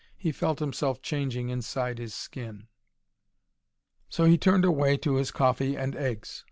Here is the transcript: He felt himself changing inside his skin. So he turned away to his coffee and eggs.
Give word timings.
He 0.17 0.31
felt 0.31 0.57
himself 0.57 1.03
changing 1.03 1.49
inside 1.49 1.99
his 1.99 2.15
skin. 2.15 2.67
So 4.09 4.25
he 4.25 4.35
turned 4.35 4.65
away 4.65 4.97
to 4.97 5.17
his 5.17 5.29
coffee 5.29 5.77
and 5.77 5.95
eggs. 5.95 6.39